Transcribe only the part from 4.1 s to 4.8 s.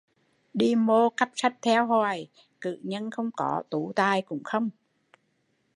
cũng không